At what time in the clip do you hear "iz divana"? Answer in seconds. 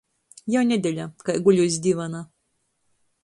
1.71-2.25